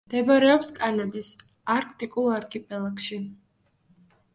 [0.09, 1.29] მდებარეობს კანადის
[1.75, 3.25] არქტიკულ არქიპელაგში.